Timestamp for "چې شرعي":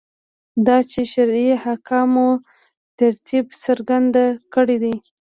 0.91-1.47